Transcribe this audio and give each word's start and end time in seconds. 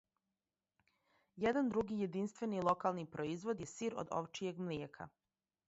Један 1.43 1.69
други 1.75 1.99
јединствени 1.99 2.65
локални 2.69 3.05
производ 3.17 3.63
је 3.65 3.71
сир 3.75 3.99
од 4.05 4.17
овчјег 4.23 4.67
млијека. 4.67 5.11